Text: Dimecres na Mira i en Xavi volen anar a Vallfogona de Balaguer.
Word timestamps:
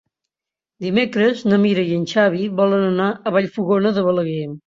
Dimecres 0.85 1.43
na 1.51 1.59
Mira 1.65 1.83
i 1.89 1.93
en 1.99 2.09
Xavi 2.13 2.47
volen 2.61 2.87
anar 2.87 3.09
a 3.11 3.35
Vallfogona 3.39 3.95
de 3.99 4.09
Balaguer. 4.11 4.43